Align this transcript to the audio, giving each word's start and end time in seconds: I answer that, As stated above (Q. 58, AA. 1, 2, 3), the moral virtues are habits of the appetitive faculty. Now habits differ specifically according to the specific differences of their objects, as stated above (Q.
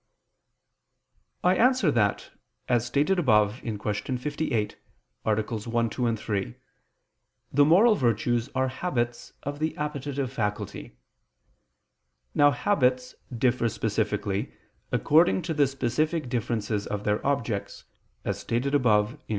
I 1.43 1.55
answer 1.57 1.91
that, 1.91 2.31
As 2.67 2.87
stated 2.87 3.19
above 3.19 3.61
(Q. 3.61 4.17
58, 4.17 4.75
AA. 5.23 5.31
1, 5.31 5.89
2, 5.91 6.15
3), 6.15 6.55
the 7.53 7.65
moral 7.65 7.93
virtues 7.93 8.49
are 8.55 8.69
habits 8.69 9.33
of 9.43 9.59
the 9.59 9.77
appetitive 9.77 10.33
faculty. 10.33 10.97
Now 12.33 12.49
habits 12.49 13.13
differ 13.31 13.69
specifically 13.69 14.51
according 14.91 15.43
to 15.43 15.53
the 15.53 15.67
specific 15.67 16.29
differences 16.29 16.87
of 16.87 17.03
their 17.03 17.23
objects, 17.23 17.83
as 18.25 18.39
stated 18.39 18.73
above 18.73 19.17
(Q. 19.27 19.27